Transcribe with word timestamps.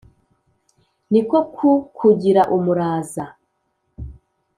Ni 1.11 1.21
ko 1.29 1.37
kukugira 1.53 2.41
umuraza; 2.55 3.23